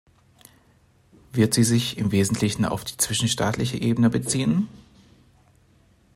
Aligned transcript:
Wird 1.31 1.53
sie 1.53 1.63
sich 1.63 1.99
im 1.99 2.11
wesentlichen 2.11 2.65
auf 2.65 2.83
die 2.83 2.97
zwischenstaatliche 2.97 3.77
Ebene 3.77 4.09
beziehen? 4.09 4.67